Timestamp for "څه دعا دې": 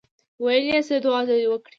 0.87-1.47